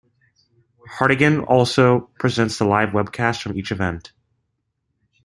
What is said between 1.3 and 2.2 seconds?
also